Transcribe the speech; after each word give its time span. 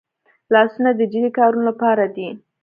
لاسونه 0.53 0.89
د 0.95 1.01
جدي 1.11 1.29
کارونو 1.37 1.67
لپاره 1.69 2.03
دي 2.15 2.29